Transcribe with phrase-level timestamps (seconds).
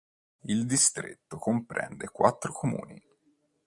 [0.45, 2.99] Il distretto comprende quattro comuni.